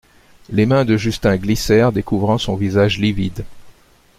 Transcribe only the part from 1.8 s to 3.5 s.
découvrant son visage livide.